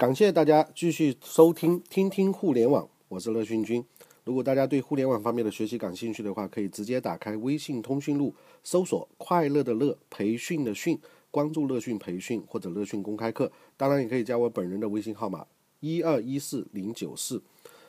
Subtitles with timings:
[0.00, 3.84] 感谢大家继续收听听听互联网，我是乐讯君。
[4.24, 8.34] 如果大家对互联网方面的学习感兴趣的话，可以直接打开微信通讯录，
[8.64, 10.98] 搜索“快乐的乐，培训的训”，
[11.30, 13.52] 关注乐讯培训或者乐讯公开课。
[13.76, 15.46] 当然，也可以加我本人的微信号码
[15.80, 17.42] 一二一四零九四，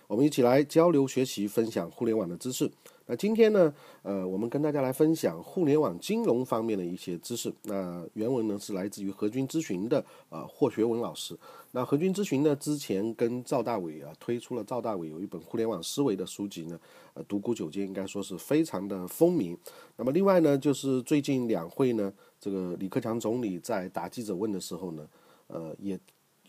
[0.07, 2.69] 我们一起来交流学习，分享互联网的知识。
[3.11, 3.73] 那今天呢，
[4.03, 7.53] 呃，我们跟大家来分享互联网金融方面的一些知识。
[7.63, 9.99] 那原文呢是来自于何军咨询的
[10.29, 11.37] 啊霍学文老师。
[11.71, 16.79] 那何军咨询呢之前跟赵大伟啊推出了赵大伟有一本互联网思维的书籍呢，
[17.13, 19.57] 呃，独孤九剑应该说是非常的风靡。
[19.97, 25.05] 那么另外呢，就是最近两会呢，这个李克强总理在答记者问的时候呢，
[25.47, 25.99] 呃，也。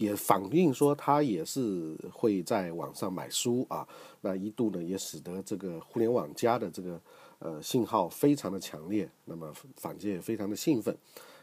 [0.03, 3.87] 也反映说他也是会在网上买书啊，
[4.21, 7.01] 那一度呢也使得这个互联网加的这个
[7.39, 10.97] 呃信号非常的强烈，那么坊间也非常的兴奋。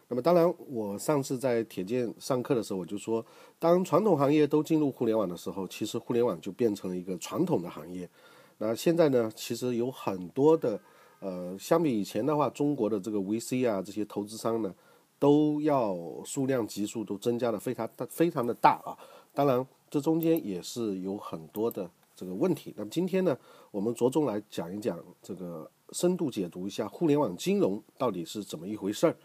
[0.10, 3.26] 那么当然，我上次在铁剑上课的时候，我就说，
[3.60, 8.10] 当传统行业都进入互联网的时候，其实互联网就变成了一个传统的行业。
[8.58, 10.80] 那现在呢，其实有很多的
[11.20, 14.74] 呃，相比以前的话，中国的这个 VC 啊这些投资商呢。
[15.20, 18.98] 都要数量级数都增加的非常大，非常的大啊！
[19.34, 22.74] 当然，这中间也是有很多的这个问题。
[22.78, 23.38] 那么今天呢，
[23.70, 29.16] 我们着重来讲一讲这个深度解读一下互联网金融到底是怎么一回事儿。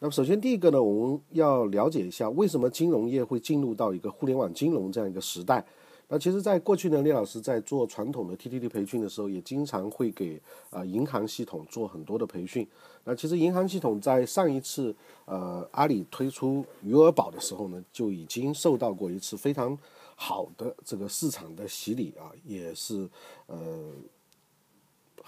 [0.00, 5.64] 那么首先第一个呢，我们要了解一下为什么金融业会进入到一个互联网金融这样一个时代。
[6.10, 12.66] 那其实，在过去呢，聂老师在做传统的 TTT 培训的时候，也经常会给啊银行系统做很多的培训。
[13.04, 14.94] 那其实银行系统在上一次
[15.26, 19.76] 呃阿里推出余额宝的时候呢，就已经受到过一次非常
[20.16, 23.08] 好的这个市场的洗礼啊，也是
[23.46, 23.90] 呃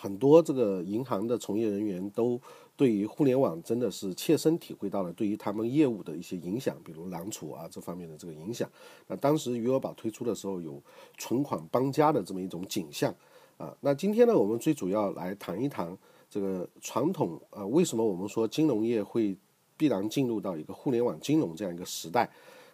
[0.00, 2.40] 很多这个银行的从业人员都。
[2.76, 8.66] 对于互联网真的是切身体会到了对于他们业务的一些影响，比如狼储啊这方面的这个影响。
[9.06, 10.82] 那当时余额宝推出的时候有
[11.18, 13.14] 存款搬家的这么一种景象
[13.58, 13.76] 啊。
[13.80, 15.94] 那今天呢，我们最主要来谈一谈
[16.30, 19.36] 这个传统啊，为什么我们说金融业会
[19.76, 22.30] 必然进入到一个互联网金融这样一个时代？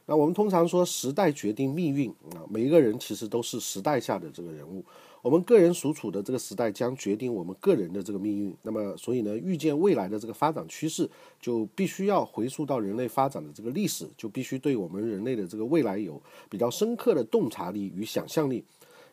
[0.09, 4.85] 那我们通常说时代决定命运啊，每一个人其实都是时代下的这个人物。
[5.27, 8.55] 我们个人所处的这个时代将决定我们个人的这个命运。
[8.63, 11.11] 那么，所以呢，预见未来的这个发展趋势，
[11.41, 18.65] 就必须要回溯到人类发展的这个历史，就必须对我们人类的这个未来有比较深刻的洞察力与想象力。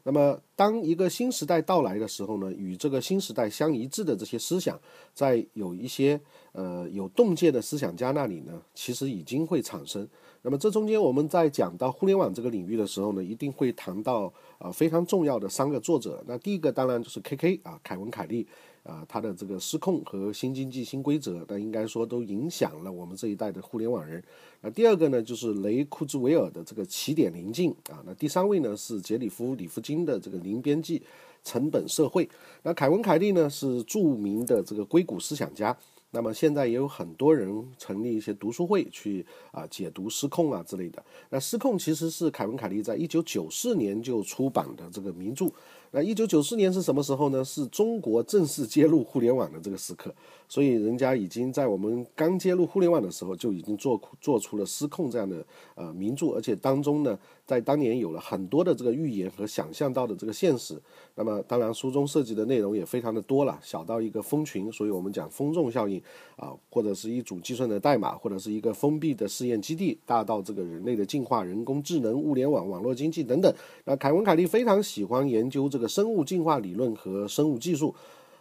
[0.03, 4.80] 那么，当一个新时代到来的时候呢，与这个新时代相一致的这些思想，
[5.16, 10.07] 在有一些呃有洞见的思想家那里呢，其实已经会产生。
[10.46, 16.22] 那么这中间我们在讲到互联网这个领域的时候呢，一定会谈到啊非常重要的三个作者。
[16.28, 18.46] 那第一个当然就是 KK 啊，凯文凯利
[18.84, 24.22] 啊，他的这个失控和新经济新规则，那应该说都影响了我们这一代的互联网人。
[24.59, 28.04] 那第二个呢，就是雷库兹韦尔的这个起点临近啊。
[28.06, 31.02] 那第三位呢是杰里夫里夫金的这个零边际
[31.46, 32.30] 成本社会。
[32.64, 35.74] 那凯文凯利呢是著名的这个硅谷思想家。
[36.16, 41.03] 那么现在也有很多人成立一些读书会去啊解读《失控》啊之类的。
[41.31, 45.47] 那《失控》其实是凯文·凯利在一九九四年就出版的这个名著。
[45.90, 47.44] 那一九九四年是什么时候呢？
[47.44, 50.13] 是中国正式接入互联网的这个时刻，
[50.48, 55.46] 所以人家已经在我们刚接入互联网的时候就已经做做出了《失控》这样的
[55.76, 60.78] 呃名著，而且当中呢，在当年有了很多的这个预言和想象到的这个现实。
[61.16, 66.02] 那么当然书中涉及的内容也非常的多了，小到一个蜂群，所以我们讲蜂众效应
[66.36, 73.54] 啊，或者是一组计算的代码，或者是一个封闭的试验基地，大到这个人类的进化、人工智能、物联网、网络经济等等。
[73.86, 75.88] 那凯文·凯利非常喜欢研究这个。
[75.94, 77.94] 生物进化理论和生物技术，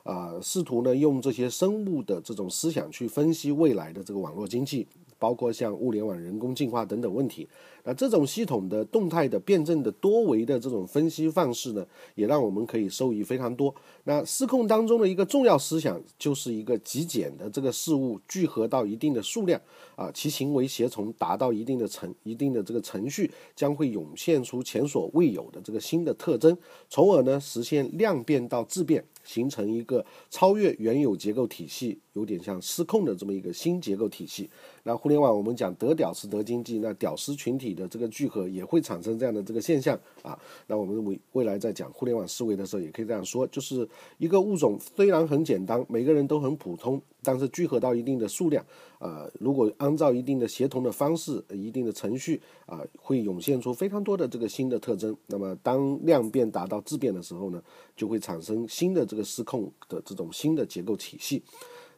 [0.02, 4.86] 啊，试图呢用这些生物的这种思想去分析未来的这个网络经济。
[5.18, 7.48] 包括像物联网、人工进化等等问题，
[7.84, 13.74] 那这种系统的动态的、辩证的、多维的这种分析方式呢，也让我们可以受益非常多。
[14.04, 19.60] 那失控当中的一个重要思想，就是一个极简的这个事物聚合到一定的数量
[19.96, 26.56] 啊，其行为协同达到一定的程、一定的这个程序，将会涌现出前所未有的这个新的特征，
[26.88, 29.04] 从而呢实现量变到质变。
[29.24, 34.50] 形成一个超越原有结构体系，有点像失控的这么一个新结构体系。
[34.82, 40.38] 那互联网我们讲得屌丝得经济，那屌丝群体的这个聚合也会产生这样的这个现象啊。
[40.66, 43.88] 那我们未未来在讲互联网思维的时候，也可以这样说，就是
[44.18, 47.00] 一个物种虽然很简单，每个人都很普通。
[47.24, 48.66] 但是聚合到一定的数量，
[48.98, 55.16] 呃，如果按照一定的协同的方式、一定的程序，啊，会涌现出非常多的这个新的特征。
[55.28, 57.62] 那么当量变达到质变的时候呢，
[57.94, 61.40] 就会产生新的这个失控的这种新的结构体系。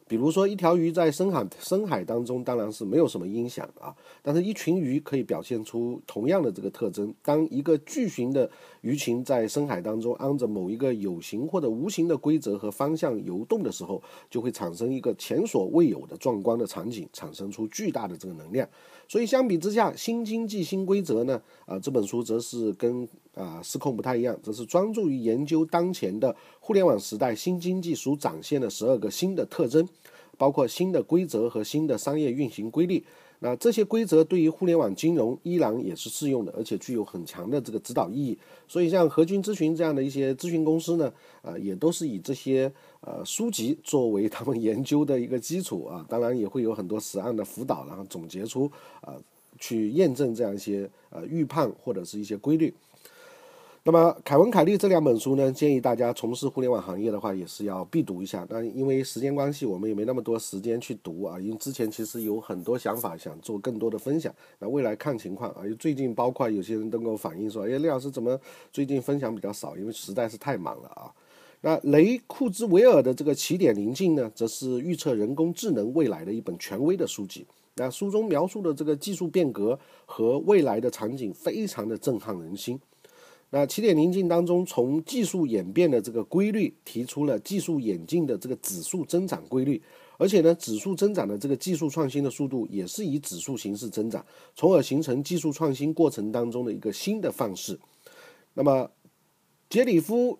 [0.07, 7.11] 比如说，一条鱼在深海深海当中当然是没有什么影响啊，但是一群鱼可以表现出同样的这个特征。
[7.23, 8.47] 当一个巨型的
[8.81, 13.99] 鱼群在深海当中按着某一个有形或者无形的规则和方向游动的时候，
[14.29, 18.69] 就会产生一个前所未有的壮观的场景，产生出巨大的这个能量。
[19.07, 29.87] 所以相比之下，《新经济新规则》呢，啊这本书则是跟啊失控不太一样，则是专注于研究当前的互联网时代新经济所展现的十二个新的特征。
[30.37, 33.01] 包括新的规则和新的商业运行规律，
[33.39, 38.37] 那这些规则对于互联网金融依然也是适用的，而且具有很强的这个指导意义。
[38.67, 41.09] 所以，像和君咨询这样的一些咨询公司呢，
[41.41, 46.05] 呃，也都是以这些呃书籍作为他们研究的一个基础啊。
[46.09, 49.15] 当然，也会有很多实案的辅导，然后总结出啊，
[49.57, 52.73] 去验证这样一些呃预判或者是一些规律。
[53.87, 58.43] 那么凯文·凯利这两本书呢，建议大家从事互联网行业的话，也是要必读一下。
[58.49, 61.39] 那因为时间关系，我们也没那么多时间去读啊。
[61.39, 65.61] 因为之前其实有很多想法想做更多的分享，那未来看情况啊。
[65.77, 68.39] 最近包括有些人都跟我反映说，哎，李老师怎么
[68.73, 69.77] 最近分享比较少？
[69.77, 71.13] 因为实在是太忙了啊。
[71.61, 77.45] 那雷库兹韦尔的这个起点临近呢，则是预测人工智能未来的一本权威的书籍。
[77.75, 79.77] 那书中描述的这个技术变革
[80.07, 82.79] 和未来的场景，非常的震撼人心。
[83.51, 89.81] 那起点临近当中，从技术演变的这个规律提出了技术演进的这个指数增长规律，
[90.17, 94.25] 而且呢，指数增长的这个技术创新的速度也是以指数形式增长，
[94.55, 97.79] 从而形成技术创新过程当中的一个新的范式。
[98.55, 98.91] 那么，
[99.69, 100.39] 杰里夫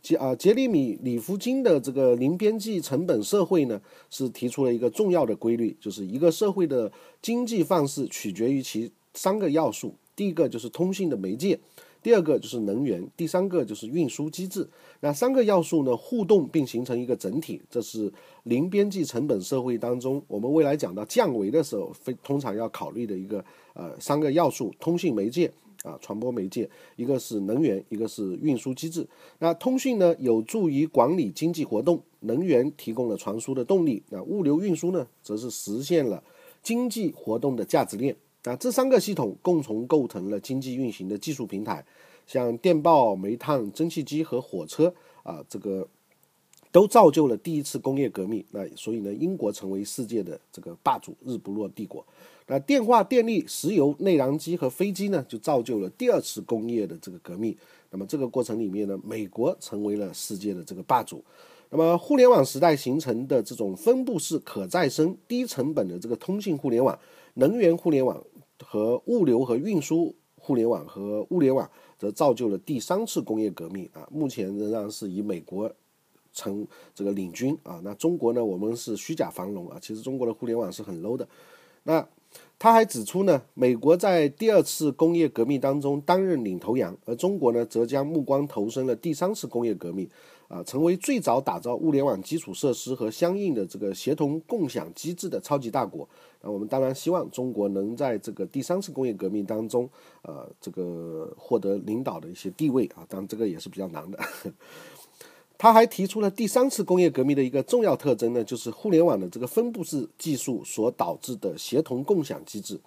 [0.00, 11.58] 杰啊杰里米里夫金的这个零边际成本社会呢，是提出了一个重要的规律，就是一个社会的经济范式取决于其三个要素，第一个就是通信的媒介。
[12.06, 14.64] 第二个就是能源，第三个就是运输机制。
[15.00, 18.12] 那三个要素呢，互动并形成一个整体，这是
[18.44, 23.44] 零边际成本社会当中，我们未来讲到降维的时候，非通常要考虑的一个
[23.74, 25.50] 呃三个要素：通信媒介
[25.82, 29.04] 啊，传播媒介；一个是能源，一个是运输机制。
[29.40, 36.22] 那通讯呢，有助于管理经济活动；能源提供了传输的动力；那物流运输呢，则是实现了
[36.62, 38.14] 经济活动的价值链。
[38.46, 41.84] 那这三个系统共同构成了经济运行的技术平台，
[42.28, 44.94] 像电报、煤炭、蒸汽机和火车
[45.24, 45.84] 啊，这个
[46.70, 48.44] 都造就了第一次工业革命。
[48.52, 52.06] 那所以呢，英国成为世界的这个霸主，日不落帝国。
[52.46, 57.56] 那电话、电力、石油、内燃机和飞机呢，就造就了第二次工业的这个革命。
[57.90, 61.20] 那么这个过程里面呢，美国成为了世界的这个霸主。
[61.70, 66.96] 那么互联网时代形成的这种分布式、可再生、低成本的这个通信互联网、
[67.34, 68.22] 能源互联网。
[68.64, 71.68] 和物流和运输互联网和物联网，
[71.98, 74.06] 则造就了第三次工业革命啊！
[74.10, 75.70] 目前仍然是以美国
[76.32, 77.80] 成这个领军啊。
[77.82, 78.44] 那中国呢？
[78.44, 79.78] 我们是虚假繁荣啊！
[79.80, 81.26] 其实中国的互联网是很 low 的。
[81.82, 82.06] 那
[82.58, 90.08] 他还指出呢，美国在第二次工业革命当中担任领头羊，而中国呢，则将目光投身了第三次工业革命。
[90.48, 96.08] 啊，成为最早打造物联网基础设施和相应的这个协同共享机制的超级大国。
[96.40, 99.88] 那我们当然希望中国能在这个第三次工业革命当中，
[100.22, 103.04] 呃，这个获得领导的一些地位啊。
[103.08, 104.18] 当然，这个也是比较难的。
[105.58, 112.78] 他还提出了第三次工业革命的一个重要特征呢，就是互联网的这个分布式技术所导致的协同共享机制，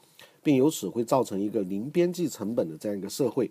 [0.43, 3.49] 并由此会造成一个零边际成本的这样一个社会。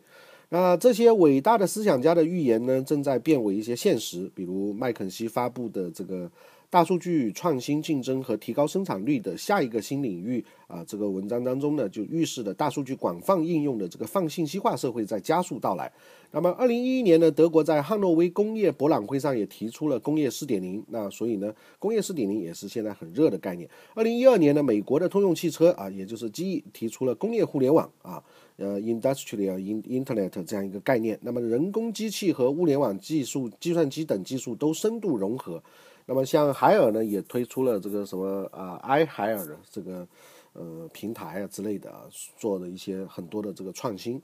[0.51, 4.31] 那这些伟大的思想家的预言呢，正在变为一些现实。
[4.35, 6.31] 比如麦肯锡发布的这个
[6.71, 15.91] 大数据创新竞争和提高生产率的下一个新领域啊，这个文章当中呢，就预示了大数据广泛应用的这个放信息化社会在加速到来。
[16.31, 20.85] 那么，二零一一年呢，德国在汉诺威工业博览会上也提出了工业四点零。
[20.89, 23.67] 那所以呢，工业四点零也是现在很热的概念。
[23.95, 28.23] 二零一二年呢，美国的通用汽车啊，也就是 GE 提出了工业互联网啊。
[28.59, 35.63] 呃，industrial internet 这样一个概念，那么人工机器和物联网技术、计算机等技术都深度融合。
[36.11, 40.09] 那么像海尔呢，也推出了这个什么啊，i 海尔的这个
[40.55, 42.05] 呃平台啊之类的啊，
[42.39, 44.19] 做的一些很多的这个创新。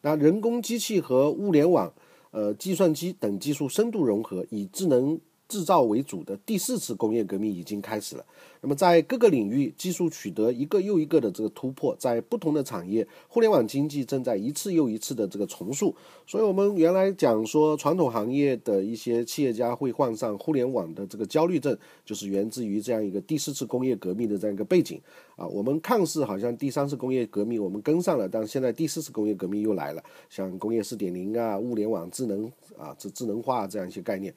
[0.00, 1.92] 那人工机器和物联网、
[2.32, 5.16] 呃计算机等技术深度融合，以智能
[5.48, 8.24] 制造为主的第四次工业革命已经开始了。
[8.60, 15.94] 那么在各个领域，技术取得一个又一个的这个突破，在不同的产业，互联网经济正在一次又一次的这个重塑。
[16.26, 25.00] 所以，我们原来讲说传统行业的一些企业家会患上互联网的这个焦虑症，就是源自于这样一个第四次工业革命的这样一个背景
[25.36, 25.46] 啊。
[25.46, 34.34] 我们看似好像第三次工业革命我们跟上了，但是现在第四次工业革命又来了，像工业四点零啊、物联网、智能啊、智智能化这样一些概念。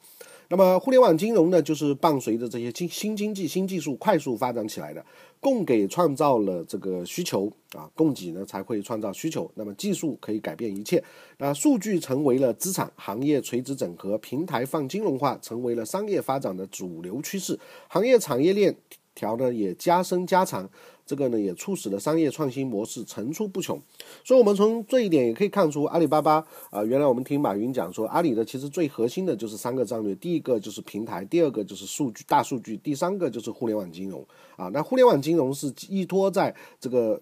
[0.52, 5.02] 那么，互联网金融呢，就是伴随着这些新新经济、新技术快速发展起来的，
[5.40, 9.50] 供给创造了这个需求啊，供给呢才会创造需求。
[9.54, 11.02] 那么，技术可以改变一切，
[11.38, 18.76] 那数据成为了资产，行业垂直整合、平台放金融化成为了商业发展的主流趋势，行业产业链
[19.14, 20.68] 条呢也加深加长。
[21.04, 23.78] 这个呢也促使了商业创新模式层出不穷，
[24.24, 34.24] 所以我们从这一点也可以看出，阿里巴巴啊，原来我们听马云讲说，阿里的其实最核心的就是三个战略，第一个就是平台，第二个就是数据大数据，第三个就是互联网金融
[34.56, 34.68] 啊。
[34.68, 37.20] 那互联网金融是依托在这个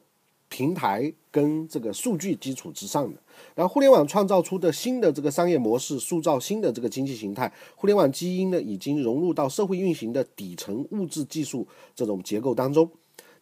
[0.51, 3.19] 平台跟这个数据基础之上的，
[3.55, 12.91] 然后互联网创造出的新的这个商业模式，塑造新的这个经济形态，互联网基因呢已经融入到社会运行的底层物质技术这种结构当中。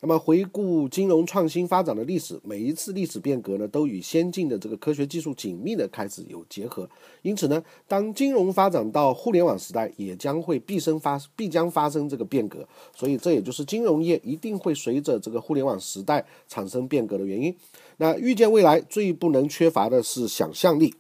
[0.01, 6.89] 那么回顾金融创新发展的历史，每一次历史变革呢，都与先进的这个科学技术紧密的开始有结合。
[7.23, 12.65] 因此呢，当金融发展到互联网时代，也将会必生发必将发生这个变革。
[12.95, 17.53] 所以这也就是金融业一定会随着这个互联网时代产生变革的原因。
[17.97, 20.95] 那预见未来最不能缺乏的是想象力。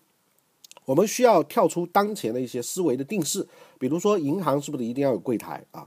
[0.85, 3.47] 我们需要跳出当前的一些思维的定式，
[3.78, 5.87] 比如说银行是不是一定要有柜台啊？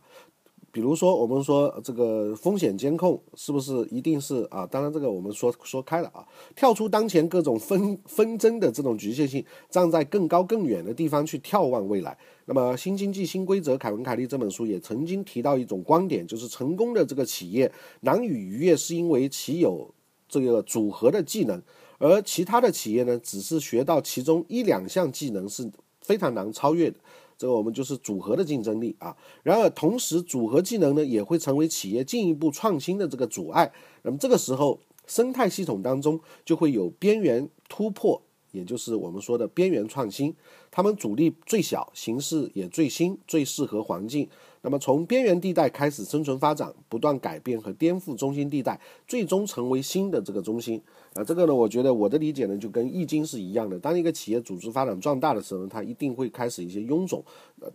[0.72, 4.66] 比如说，我们说这个风险监控是不是一定是啊？
[4.66, 6.26] 当然，这个我们说说开了啊，
[6.56, 12.18] 跳出当前各种纷纷争的这种局限性，站在更高更远的地方去眺望未来。
[12.46, 19.94] 那么，《新经济新规则》凯文·凯利这本书也曾经提到一种观点，就是成功的这个企业难以逾越，是因为其有
[20.30, 21.62] 这个组合的技能，
[21.98, 26.98] 而其他的企业呢，只是学到其中一两项技能是非常难超越的。
[27.42, 29.18] 这个我们就是组合的竞争力啊。
[29.42, 33.72] 然而，同时组合技能呢也会成为企业进一步创新的这个阻碍。
[34.04, 38.22] 那么这个时候，生态系统当中就会有边缘突破，
[38.52, 40.36] 也就是我们说的边缘创新。
[40.70, 44.30] 他们阻力最小，形式也最新，最适合环境。
[44.62, 50.80] 那么从边缘地带开始生存发展，不断改变和颠覆中心地带，最终成为新的这个中心。
[51.14, 53.78] 啊，这个呢，我觉得我的理解呢，就跟易经是一样的。
[53.78, 57.22] 当一个企业组织发展壮大的时候，它一定会开始一些臃肿。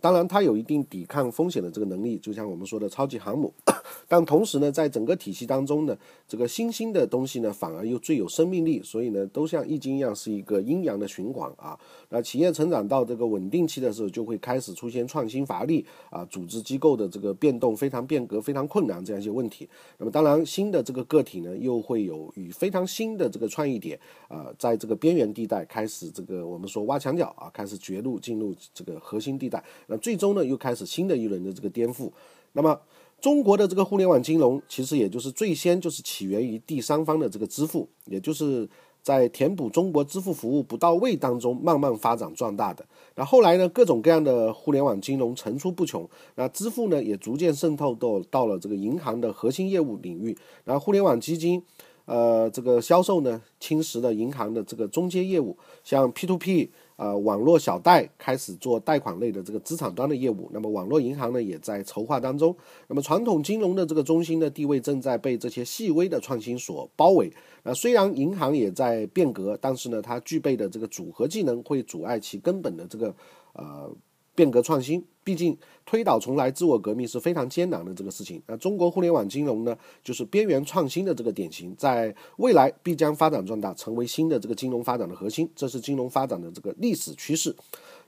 [0.01, 3.53] 当然，它有一定抵抗风险的这个能力，就像我们说的超级航母。
[4.09, 5.95] 但同时呢，在整个体系当中呢，
[6.27, 8.81] 这个新兴的东西呢，反而又最有生命力。
[8.81, 11.77] 所以呢，都像易经一样，是一个阴阳的循环啊。
[12.09, 19.69] 那企业成长到这个稳定期的时候，就会开始出现创新乏力啊，组织机构的这个变动非常变革非常困难这样一些问题。
[19.99, 23.26] 那么，当然新的这个个体呢，又会有与非常新的。
[23.27, 32.11] 这个创意点啊，在这个边缘地带开始这个我们说挖墙脚啊，开始绝路进入这个核心地带，那最终呢又开始新的一轮的这个颠覆。
[32.53, 32.79] 那么
[33.19, 38.67] 中国的这个互联网金融其实也就是最先就是起源于第三方的这个支付，也就是
[39.01, 42.85] 在填补中国支付服务不到位当中慢慢发展壮大的。
[43.15, 51.63] 那后来呢，各种各样的互联网金融层出不穷，那支付呢也逐渐渗透到到了这个银行的核心业务领域，然后互联网基金。
[52.07, 62.55] 呃，这个销售呢，侵蚀了银行的这个中间业务，像 P to P 啊，网络小贷开始做贷款类的这个资产端的业务，那么网络银行呢也在筹划当中。
[62.87, 67.29] 那么传统金融的这个中心的地位正在被这些细微的创新所包围。
[67.63, 73.13] 那虽然银行也在变革，但是呢，它具备的这个组合技能会阻碍其根本的这个
[73.53, 73.93] 呃。
[74.37, 78.39] 变革创新，毕竟推倒重来、自我革命是非常艰难的这个事情。
[78.45, 87.55] 那中国互联网金融呢，就是边缘创新的这个典型，在未来必将发展壮大，成为新的这个金融发展的核心，这是金融发展的这个历史趋势。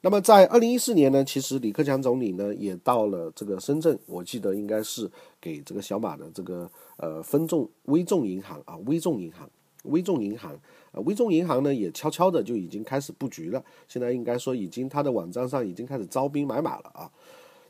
[0.01, 5.09] 那么在二零一四年呢，其实李克强总理呢也到了这个深圳，我记得应该是
[5.41, 9.49] 给这个小马的这个呃分众微众银行啊，微众银行。
[9.83, 10.59] 微众银行，
[10.91, 17.09] 呃，微众银行呢也悄悄的就已经开始布局了，现在应该说已经它的网站上已经开始招兵买马了啊。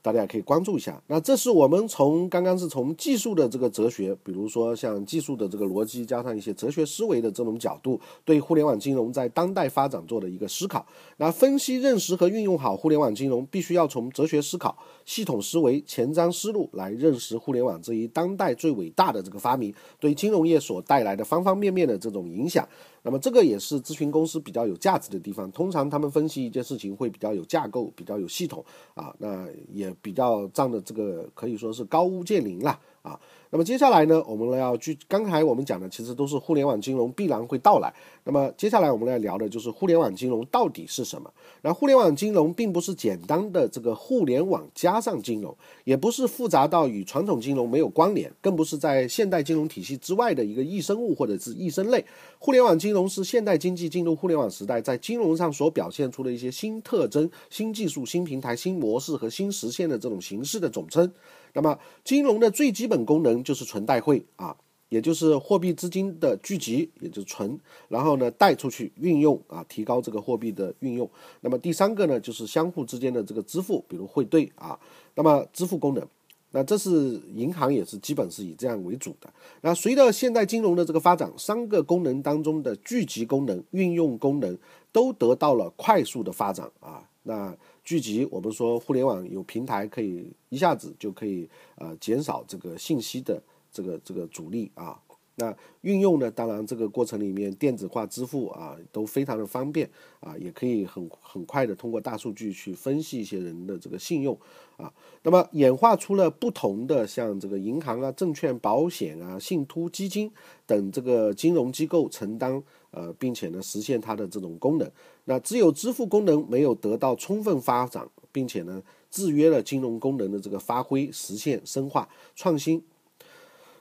[0.02, 0.98] 大家可以关注一下。
[1.08, 10.88] 那这是我们从刚刚是从技术的这个哲学，比如说像技术的这个逻辑，加上一些哲学思维的这种角度，对互联网金融在当代发展做的一个思考。
[11.18, 14.74] 那分析、认识和运用好互联网金融，必须要从哲学思考、
[15.04, 22.66] 系统思维、前瞻思路来认识互联网这一当代最伟大的这个发明对金融业所带来的方方面面的这种影响。
[23.04, 25.52] 那么这个也是咨询公司比较有价值的地方。
[25.52, 28.64] 通常他们分析一件事情会比较有架构，比较有系统
[28.94, 32.80] 啊，那也比较仗着这个可以说是高屋建瓴了。
[33.02, 33.20] 啊。
[33.52, 37.92] 那么接下来呢，我们要去刚才我们讲的，其实都是互联网金融必然会到来。
[38.24, 41.32] 那么接下来我们来聊的就是互联网金融到底是什么？
[41.64, 52.06] 那互联网金融并不是简单的这个互联网加上金融，也不是复杂到与传统金融没有关联，更不是在现代金融体系之外的一个异生物或者是异生类。
[52.38, 61.12] 互联网金融是现代经济进入互联网时代，在金融上所表现出的一些新特征、新技术、新平台、新模式和新实现的这种形式的总称。
[61.52, 64.56] 那么，金融的最基本功能就是存贷汇啊，
[64.90, 71.10] 也就是货币资金的聚集，也就是存，然后呢贷出去运用啊，提高这个货币的运用。
[71.42, 74.80] 那么第三个呢，就是相互之间的这个支付，比如汇兑啊。
[75.16, 76.08] 那么支付功能，
[76.52, 76.90] 那这是
[77.36, 79.30] 银行也是基本是以这样为主的。
[79.62, 84.58] 那随着现代金融的这个发展，三个功能当中的聚集功能、运用功能
[84.92, 87.04] 都得到了快速的发展啊。
[87.24, 87.56] 那
[87.90, 93.42] 聚集，我们说互联网有平台可以一下子就可以呃减少这个信息的
[93.72, 95.02] 这个这个阻力啊。
[95.40, 104.38] 那运用呢，当然这个过程里面电子化支付啊都非常的方便啊，也可以很很快的通过大数据去分析一些人的这个信用
[104.78, 104.94] 啊。
[105.24, 110.32] 那么演化出了不同的像这个银行啊、证券、保险啊、信托、基金
[110.68, 112.62] 等这个金融机构承担。
[112.92, 114.92] 呃，并且呢，实现它的这种功能。
[115.26, 118.82] 那只有支付功能没有得到充分发展，并且呢，
[119.12, 122.84] 制约了金融功能的这个发挥、实现、深化、创新。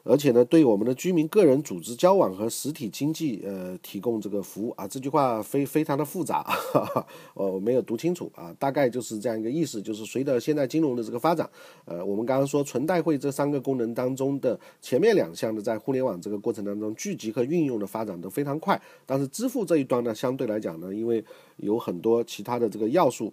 [0.08, 6.46] 而且呢，对我们的居民、个人、组织交往和实体经济，呃，提供这个服务啊，这句话非非常的复杂，
[7.34, 11.46] 我没有读清楚啊，大概就是这样一个意思，就是随着现代金融的这个发展，
[11.84, 21.22] 呃，我们刚刚说存贷汇这三个功能当中的前面两项呢，在互联网这个过程当中聚集和运用的发展都非常快，但是支付这一端呢，相对来讲呢，因为
[21.58, 23.30] 有很多其他的这个要素。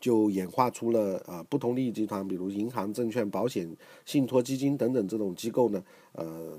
[0.00, 6.58] 就演化出了啊不同利益集团，比如银行、证券、保险、信托、基金等等这种机构呢，呃，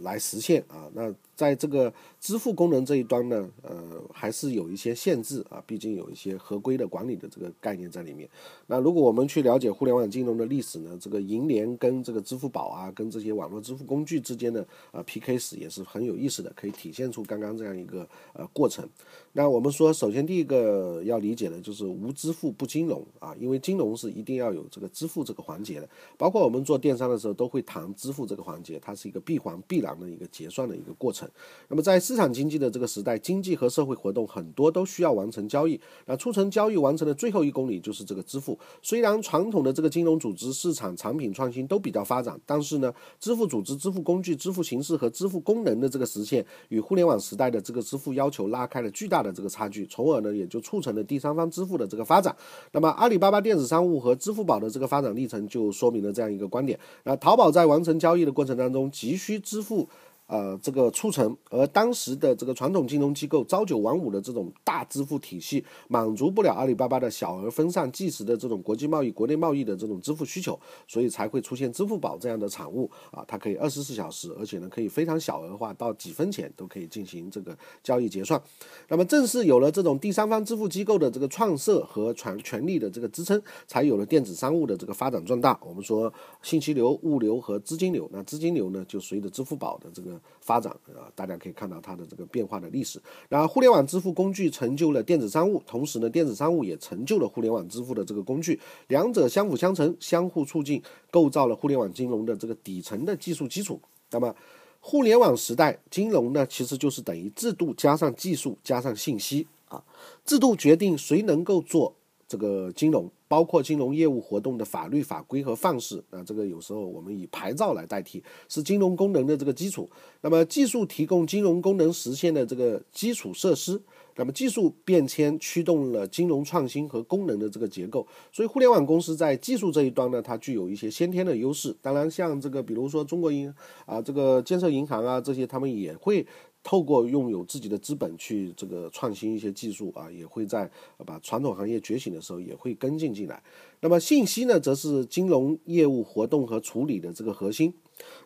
[0.00, 0.88] 来实现啊。
[0.94, 8.28] 那在这个支付功能这一端呢，呃，还是有一些限制啊，毕竟有一些合规的管理的这个概念在里面。
[8.66, 18.88] 那如果我们去了解互联网金融的历史呢，这个银联跟这个支付宝啊，跟这些网络支付工具之间的啊 PK 史也是很有意思的，可以体现出刚刚这样一个呃过程。
[19.32, 25.88] 那我们说，首先第一个要理解的就是无支付不金融啊，因为金融是一定要有这个支付这个环节的。
[26.18, 31.26] 包括我们做电商的时候，都会谈支付这个环节，它它是一个闭环必然的一个结算的一个过程。
[31.68, 35.80] 那么在市场经济的这个时代，经济和社会活动很多都需要完成交易。
[36.04, 38.58] 那促成交易完成的最后一公里就是这个支付。
[38.82, 49.22] 虽然传统的这个金融组织、市场、产品创新都比较发展，但是呢，支付组织、支付工具、支付形式和支付功能的这个实现，与互联网时代的这个支付要求拉开了巨大。
[49.22, 52.34] 的这个差距，从而呢也就促成了第三方支付的这个发展。
[52.72, 56.76] 那么阿里巴巴电子商务和支付宝的这个发展历程，就说明了这样一个观点。
[57.04, 59.88] 那淘宝在完成交易的过程当中，急需支付。
[60.32, 78.42] 呃，这个促成，而当时的这个传统金融机构朝九晚五的这种大支付体系，满足不了阿里巴巴的小而分散、即时的这种国际贸易、国内贸易的这种支付需求，所以才会出现支付宝这样的产物啊，它可以二十四小时，而且呢可以非常小额化，到几分钱都可以进行这个交易结算。
[78.88, 85.60] 那么正是有了这种第三方支付机构的这个创设和权权力的这个支撑，才有了电子商务的这个发展壮大。
[85.62, 90.18] 我们说信息流、物流和资金流，那资金流呢就随着支付宝的这个。
[90.40, 93.00] 发展啊，大家可以看到它的这个变化的历史。
[93.28, 98.58] 那互联网支付工具成就了电子商务，同时呢，电子商务也成就了互联网支付的这个工具，
[98.88, 103.80] 两者相辅相成，相互促进，构造了互联网金融的这个底层的技术基础。
[104.10, 104.34] 那么，
[104.80, 109.82] 互联网时代金融呢，其实就是等于制度加上技术加上信息啊，
[110.24, 111.94] 制度决定谁能够做。
[112.32, 119.86] 这个金融包括金融业务活动的法律法规和范式，那这个有时候我们以牌照来代替，是金融功能的这个基础。
[120.22, 123.78] 那么技术提供金融功能实现的这个基础设施，
[124.16, 128.06] 那么技术变迁驱动了金融创新和功能的这个结构。
[128.32, 131.76] 所以互联网公司在技术这一端呢，它具有一些先天的优势。
[131.82, 133.52] 当然，像这个比如说中国银
[133.84, 136.26] 啊，这个建设银行啊这些，他们也会。
[136.62, 140.70] 透过拥有自己的资本去这个创新一些技术啊，也会在
[141.04, 143.42] 把传统行业觉醒的时候也会跟进进来。
[143.80, 147.74] 那么信息呢，则是金融业务活动和处理的这个核心。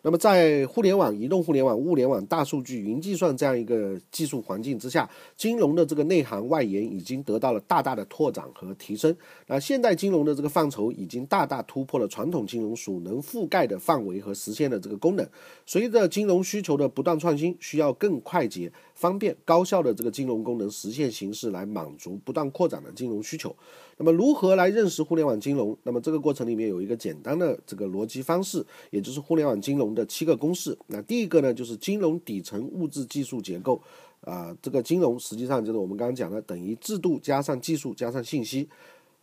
[0.07, 9.13] 那么在互联网、移动互联网、物联网、大数据、云计算这样一个技术环境之下，金融的这个内涵外延已经得到了大大的拓展和提升。
[9.47, 15.27] 那现代金融的这个范畴已经大大突破了传统金融所能覆盖的范围和实现的这个功能。
[15.65, 23.53] 随着金融需求的不断创新，需要更快捷、方便、高效的这个金融功能实现形式来满足不断扩展的金融需求。
[23.97, 25.75] 那么如何来认识互联网金融？
[25.83, 30.77] 那么这个过程里面有一个简单的这个逻辑方式，也就是互联网金融的七个公式。
[30.87, 33.81] 那第一个呢，就是金融底层物质技术结构，
[34.21, 38.69] 啊，这个金融实际上就是我们刚刚讲的，等于制度加上技术加上信息。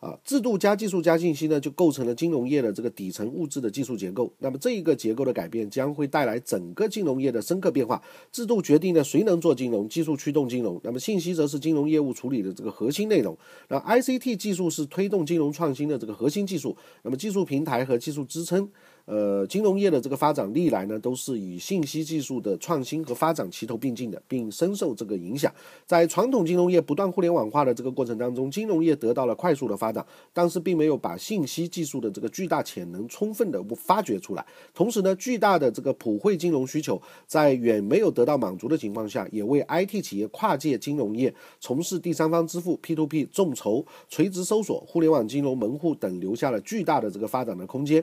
[0.00, 4.30] 啊，制度加技术加信息呢，就构成了金融业的这个底层物质的技术结构。
[4.38, 8.02] 那么这一个结构的改变将会带来整个金融业的深刻变化。
[8.30, 10.78] 制度决定了谁能做金融，技术驱动金融。
[10.84, 13.34] 那么信息则是金融业务处理的这个核心内容。
[13.68, 16.76] 那 ICT 技术是推动金融创新的这个核心技术。
[17.02, 18.68] 那么技术平台和技术支撑。
[19.06, 25.52] 呃，金融业的这个发展历来呢，都是与信息技术的创新和发展齐头并进的，并深受这个影响。
[25.84, 34.46] 在传统金融业不断互联网化的这个过程当中，金融业得到了快速的发展，但是并没有把信息技术的这个巨大潜能充分的发掘出来。
[34.72, 48.02] 同时呢，巨大的这个普惠金融需求在远没有得到满足的情况下，也为 IT 企业跨界金融业从事第三方支付、P2P 众筹、垂直搜索、互联网金融门户等留下了巨大的这个发展的空间。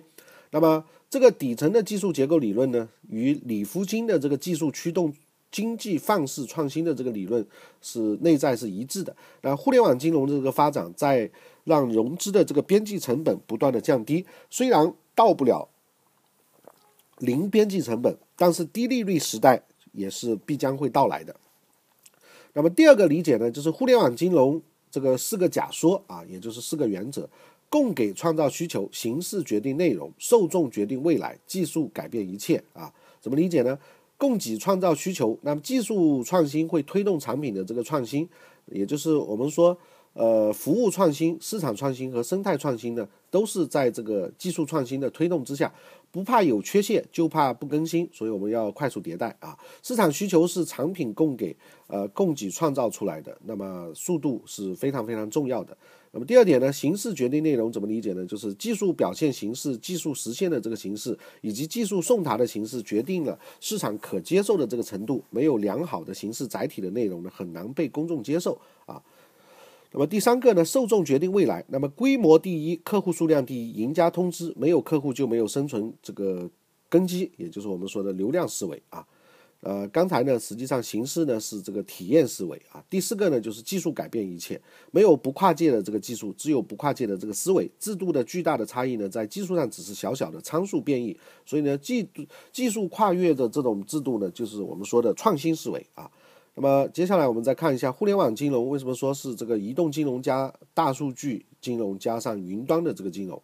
[0.51, 5.13] 那么，这个底层的技术结构理论呢，与李福金的这个技术驱动
[5.49, 7.45] 经济范式创新的这个理论
[7.81, 9.15] 是内在是一致的。
[9.41, 11.29] 那互联网金融的这个发展，在
[11.63, 15.69] 让融资的这个边际成本不断的降低，虽然到不了
[17.19, 21.35] 零边际成本，但是低利率时代也是必将会到来的。
[22.53, 27.29] 那么第二个理解呢，就是互联网金融这个四个假说啊，也就是四个原则。
[27.71, 32.93] 供给创造需求，形式决定内容，受众决定未来，技术改变一切啊？
[33.21, 33.79] 怎么理解呢？
[34.17, 38.27] 供给创造需求，那么技术创新会推动产品的这个创新，
[38.65, 39.75] 也就是我们说，
[40.11, 45.73] 呃，服务创新、市场创新和生态创新呢，都是在这个技术创新的推动之下。
[46.11, 49.57] 不怕有缺陷，就怕不更新，所以我们要快速迭代啊！
[49.81, 51.55] 市场需求是产品供给
[51.87, 55.75] 呃供给创造出来的，那么速度是非常非常重要的。
[56.13, 58.25] 那么第二点呢，形式决定内容，怎么理解呢？
[58.25, 65.23] 就是技术表现形式、技术实现的这个形式以及技术送达的形式，决定了市场可接受的这个程度。
[65.29, 69.01] 没有良好的形式载体的内容呢，很难被公众接受啊。
[69.93, 71.63] 那么第三个呢，受众决定未来。
[71.67, 76.49] 那么规模第一，客户数量第一，赢家通吃，没有客户就没有生存这个
[76.87, 79.05] 根基，也就是我们说的流量思维啊。
[79.59, 82.83] 呃，刚才呢，实际上形式呢是这个体验思维啊。
[82.89, 84.59] 第四个呢，就是技术改变一切，
[84.91, 87.69] 没有不跨界的这个技术，只有不跨界的这个思维。
[87.77, 92.09] 制度的巨大的差异呢，在技术上只是小小的参数变异，所以呢，技
[92.51, 96.09] 技术跨越的这种制度呢，就是我们说的创新思维啊。
[96.55, 103.41] 那么接下来我们再看一下互联网金融为什么说是这个移动金融加大数据金融加上云端的这个金融。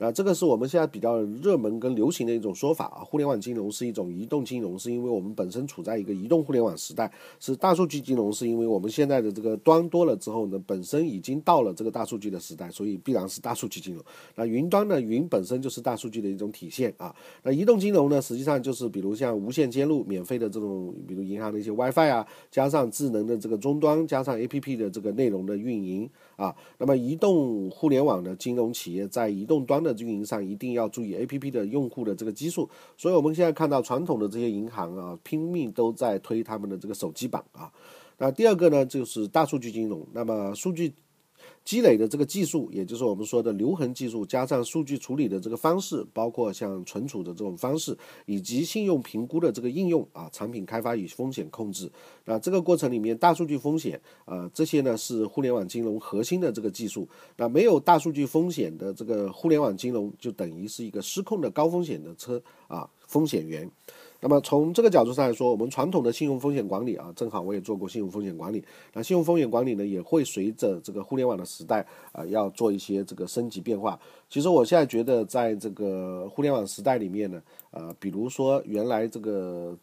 [0.00, 3.04] 啊，这个是我们现在比较热门跟流行的一种说法啊。
[3.04, 7.06] 互联网金融是一种移动金融，是因为我们本身处在一个移动互联网时代；
[7.38, 14.02] 是大数据金融，是因为我们现在的这个端多了之后呢，本身已经到了这个大数据的时代，所以必然是大数据金融。
[14.36, 17.14] 那云端呢，云本身就是大数据的一种体现啊。
[17.42, 26.08] 那移动金融呢，实际上就是比如像无线接入、免费的这种，比如银行的一些 WiFi 啊，加上智能的这个终端，加上 APP 的这个内容的运营
[26.42, 26.54] 啊。
[26.78, 37.70] 那么移动互联网的金融企业在移动端的运营上一定要注意 A P P 的用户的这个基数，所以我们现在看到传统的这些银行啊，拼命都在推他们的这个手机版啊。
[38.18, 40.92] 那第二个呢，就是大数据金融，那么数据。
[41.64, 47.96] 积累的这个技术，也就是我们说的留痕技术，加上数据处理的这个方式，包括像存储的这种方式，
[48.26, 51.90] 以及信用评估的这个应用啊，产品开发与风险控制，
[52.24, 57.08] 那这个过程里面，大数据风险啊，这些呢是互联网金融核心的这个技术。
[57.36, 63.70] 那没有大数据风险的这个互联网金融，就等于是一个失控的高风险的车啊，风险源。
[64.22, 68.62] 那么从这个角度上来说，我们传统的信用风险管理啊，正好我也做过信用风险管理。
[68.92, 73.98] 那信用风险管理呢，也会随着这个互联网的时代啊，要做一些这个升级变化。
[74.28, 79.74] 其实我现在觉得，在这个互联网时代里面呢，呃，比如说原来这个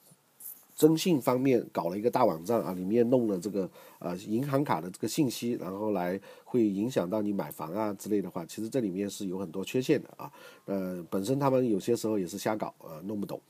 [0.75, 10.31] 征信方面搞了一个大网站啊，里面弄了这个呃银行卡的这个信息，然后来会影响到你买房啊之类的话，其实这里面是有很多缺陷的啊。
[10.65, 13.41] 呃，本身他们有些时候也是瞎搞啊，弄不懂。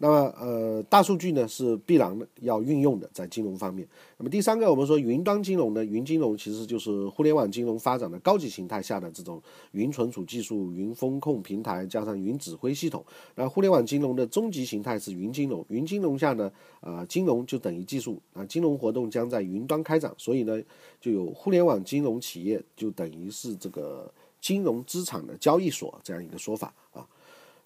[0.00, 3.86] 那么，呃，大数据呢是必然的要运用的，在金融方面。
[4.16, 13.04] 那么第三个，我们说云端金融呢，云金融其实就是互联网金融发展的高级形态下的这种云存储技术、云风控平台加上云指挥系统。
[13.34, 16.48] 那互联网金融的终极形态是云金融，云金融下呢，
[16.80, 20.62] 啊，金融就等于技术啊，金融活动将在云端开展，所以呢，
[21.00, 24.08] 就有互联网金融企业就等于是这个
[24.40, 27.04] 金融资产的交易所这样一个说法啊。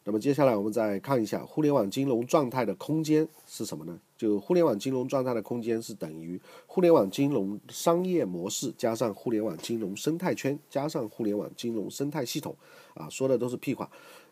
[0.04, 3.98] 那么接下来我们再看一下互联网金融状态的空间是什么呢？
[4.16, 12.56] 就互联网金融状态的空间是等于互联网金融商业模式加上互联网金融生态圈加上互联网金融生态系统，
[12.94, 13.88] 啊，说的都是屁话。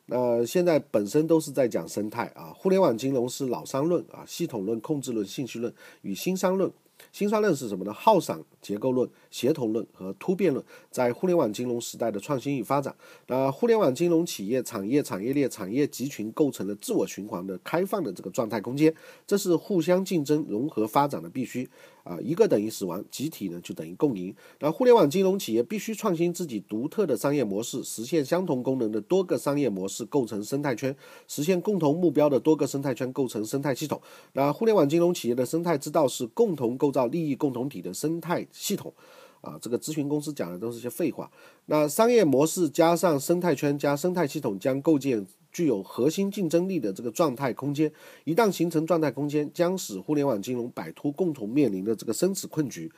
[0.06, 6.70] 那现在本身都是在讲生态啊，互联网金融是老商论啊，系统论、控制论、信息论与新商论。
[7.12, 7.92] 新三论是什么呢？
[7.92, 12.94] 耗散结构论、协同论和突变论在互联网金融时代的创新与发展。
[13.26, 18.94] 那互联网金融企业、产业、产业链、产业集群构成了自我循环的开放的这个状态空间，
[19.26, 21.68] 这是互相竞争、融合发展的必须。
[22.10, 24.34] 啊，一个等于死亡，集体呢就等于共赢。
[24.58, 30.92] 那互联网金融企业必须创新自己独特的商业模式，实现相同功能的多个商业模式构成生态圈，
[31.28, 34.02] 实现共同目标的多个生态圈构成生态系统。
[34.32, 38.92] 那互联网金融企业的生态之道是共同构造利益共同体的生态系统。
[39.40, 41.30] 啊，这个咨询公司讲的都是些废话。
[41.66, 45.24] 那商业模式加上生态圈加生态系统将构建。
[45.52, 47.92] 具有核心竞争力的这个状态空间，
[48.24, 52.90] 一旦形成状态空间，将使互联网金融摆脱共同面临的这个生死困局。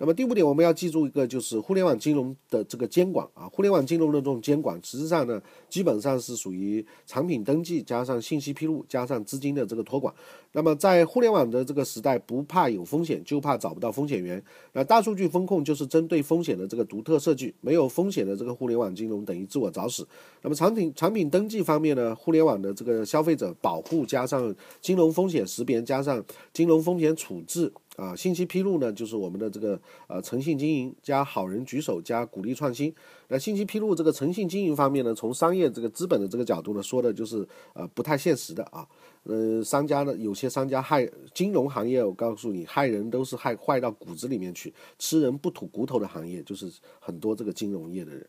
[0.00, 10.12] 那么第五点，我们要记住一个，就是互联网金融的这个监管啊，互联网金融的这种监管，实际上呢，基本上是属于产品登记加上信息披露加上资金的这个托管。
[10.52, 14.42] 那么在互联网的这个时代，不怕有风险，就怕找不到风险源。
[14.72, 20.08] 那大数据风控就是针对风险的这个独特设计，没有风险的这个互联网金融等于自我找死。
[20.40, 27.70] 那么产品产品登记方面呢，互联网的这个消费者保护加上金融风险识别加上金融风险处置。
[27.96, 32.94] 啊，信息披露呢，就是我们的这个呃诚信经营加好人举手加鼓励创新。
[33.28, 38.86] 那信息披露这个诚信经营方面呢，从商业这个资本的这个角度呢，说的就是呃不太现实的啊。
[39.24, 48.26] 呃，商家呢，有些商家害金融行业，我告诉你，害人都是害坏到骨子里面去，吃人不吐骨头的行业，就是很多这个金融业的人。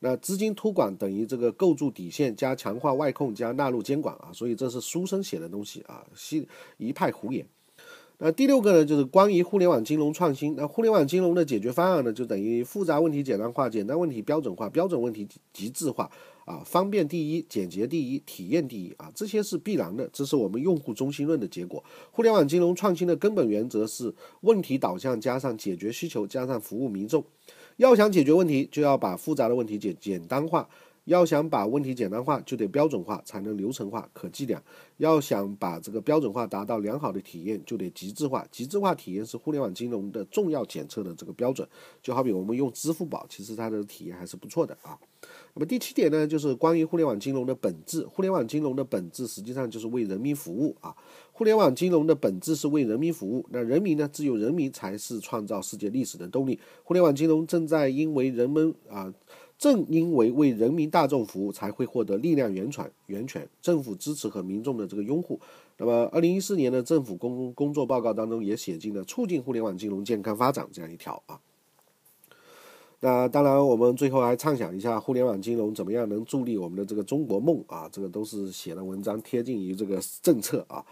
[0.00, 6.46] 那资金托管等于这个构筑底线加强化外控加纳入监管啊，所以这是书生写的东西啊，一
[6.76, 7.46] 一派胡言。
[8.18, 10.54] 那第六个呢，就是关于互联网金融创新。
[10.56, 16.08] 那互联网金融的解决方案呢，就等于复杂问题简单化，简单问题标准化，标准问题极致化
[16.44, 21.82] 啊，方便第一，简洁第一，体验第一啊，这些是必然的，这是我们用户中心论的结果。
[22.12, 27.22] 互联网金融创新的根本原则是问题导向加上解决需求加上服务民众。
[27.78, 30.68] 要想解决问题，就要把复杂的问题简简单化。
[31.04, 34.62] 要想把问题简单化，就得标准化，才能流程化、可计量。
[34.96, 38.46] 要想把这个标准化达到良好的体验，就得极致化。
[38.50, 41.68] 极致化体验是互联网金融的重要检测的这个标准。
[42.02, 44.96] 就好比我们用支付宝，其实它的体验还是不错的啊。
[45.54, 48.06] 那么第七点呢，就是关于互联网金融的本质。
[48.06, 50.94] 互联网金融的本质实际上就是为人民服务啊。
[51.32, 53.44] 互联网金融的本质是为人民服务。
[53.50, 56.58] 那人民呢，只有人民才是创造世界历史的动力。
[56.82, 59.12] 互联网金融正在因为人们啊。
[59.64, 65.40] 正因为为人民大众服务，才会获得力量源泉、源泉、政府支持和民众的这个拥护。
[65.78, 71.40] 那么，二零一四年的政府工工作报告当中也写进了促进互联网金融健康发展这样一条啊。
[73.00, 77.88] 那当然，我们最后还畅想一下互联网金融怎么样能助力我们的这个中国梦啊？
[77.90, 80.84] 这个都是写的文章贴近于这个政策啊。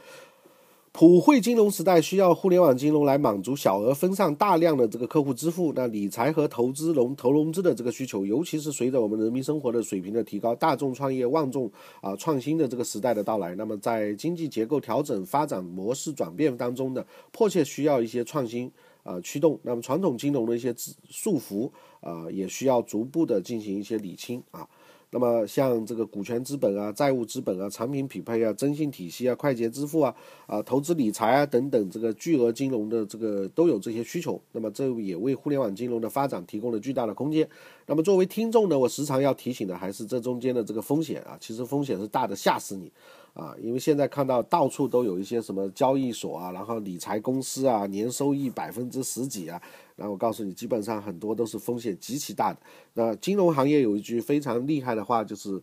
[0.92, 11.70] 普惠金融时代需要互联网金融来满足小额分散大量的这个客户支付，那理财和投资融投融资的这个需求，尤其是随着我们人民生活的水平的提高，大众创业万众
[12.02, 17.02] 啊创新的这个时代的到来，那么在经济结构调整、发展模式转变当中呢，
[17.32, 18.70] 迫切需要一些创新
[19.02, 19.58] 啊驱动。
[19.62, 20.74] 那么传统金融的一些
[21.08, 24.68] 束缚啊，也需要逐步的进行一些理清啊。
[25.14, 30.14] 那么像这个股权资本啊、债务资本啊、产品匹配啊、征信体系啊、快捷支付啊、
[30.46, 34.40] 啊投资理财啊等等，这个巨额金融的这个都有这些需求。
[34.52, 37.46] 那么这也为互联网金融的发展提供了巨大的空间。
[37.86, 42.90] 那么作为听众呢，我时常要提醒的还是这中间的这个风险啊，其实风险是大的吓死你。
[43.34, 49.60] 啊，因为现在看到到处都有一些什么交易所啊，然后理财公司啊，年收益百分之十几啊，
[49.96, 52.60] 然后我告诉你，基本上很多都是风险极其大的。
[52.92, 55.62] 那金融行业有一句非常厉害的话，就是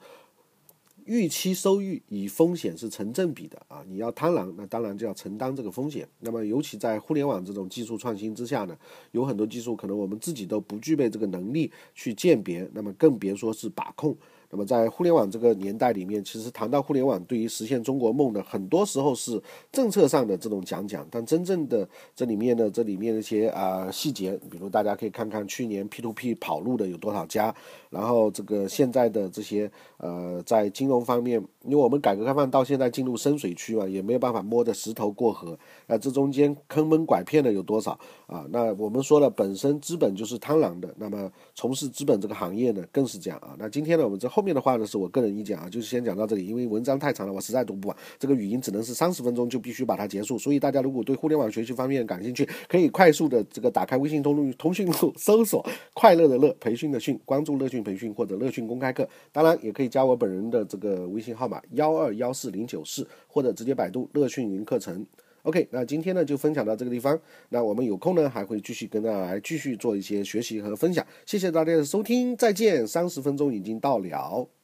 [1.05, 3.83] 预期收益与风险是成正比的啊。
[3.87, 6.07] 你要贪婪，那当然就要承担这个风险。
[6.21, 8.75] 那么尤其在互联网这种技术创新之下呢，
[9.11, 14.17] 有很多技术可能我们自己都不具备这个能力去鉴别，那么更别说是把控。
[14.49, 27.53] 那么在互联网这个年代里面，其实谈到互联网，对于实现中国梦的，很多时候是政策上的这种讲讲，但真正的这里面的这里面的一些啊细节，比如大家可以看看去年 P to P 跑路的有多少家，
[27.89, 35.57] 然后这个现在的这些呃在金融方面，因为我们改革开放到现在进入深水区嘛，也没有办法摸着石头过河，
[35.87, 37.91] 啊，这中间坑蒙拐骗的有多少
[38.25, 38.45] 啊？
[38.49, 43.55] 那我们说了，本身资本就是贪婪的，那么从事资本这个行业呢，更是这样啊。
[43.59, 47.97] 那今天呢，我们这后面的话呢，是我个人意见啊，就是先讲到这里，因为文章太长了，我实在读不完。
[48.17, 50.39] 这个语音只能是三十分钟，就必须把它结束。
[50.39, 55.61] 所以大家如果对互联网学习方面感兴趣，可以快速的这个打开微信通路通讯录，搜索
[55.93, 59.05] “快乐的乐培训的训”，关注乐讯培训或者乐讯公开课。
[59.33, 65.05] 当然，也可以加我本人的这个微信号码幺二幺四零九四，或者直接百度乐讯云课程。
[65.43, 67.19] OK，那今天呢就分享到这个地方。
[67.49, 71.05] 那我们有空呢还会继续跟大家来继续做一些学习和分享。
[71.25, 72.85] 谢谢大家的收听，再见。
[72.87, 74.58] 三十分钟已经到了。